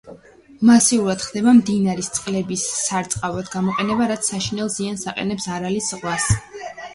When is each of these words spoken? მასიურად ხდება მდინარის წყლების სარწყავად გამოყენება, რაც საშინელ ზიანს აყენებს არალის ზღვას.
მასიურად 0.67 1.25
ხდება 1.25 1.51
მდინარის 1.57 2.09
წყლების 2.15 2.63
სარწყავად 2.77 3.51
გამოყენება, 3.57 4.09
რაც 4.13 4.31
საშინელ 4.33 4.73
ზიანს 4.79 5.05
აყენებს 5.13 5.47
არალის 5.59 5.93
ზღვას. 5.95 6.27